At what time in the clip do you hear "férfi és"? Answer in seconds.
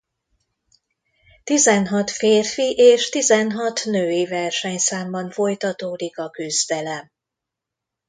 2.11-3.09